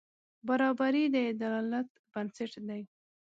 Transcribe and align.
برابري 0.47 1.03
د 1.13 1.15
عدالت 1.31 1.89
بنسټ 2.11 2.51
دی. 2.67 2.81